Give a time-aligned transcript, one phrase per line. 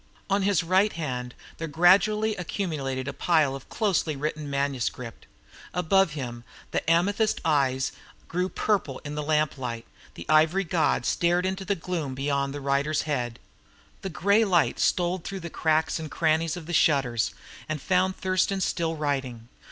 [0.31, 5.27] On his right hand there gradually accumulated a pile of closely written manuscript.
[5.75, 7.91] Above him, the amethyst eyes
[8.27, 9.85] grew purple in the lamplight,
[10.15, 13.37] the ivory god stared into the gloom beyond the writer's head.
[14.01, 17.31] The grey light stole through the cracks and crannies of the shutters,
[17.69, 19.49] and found Thurston still writing.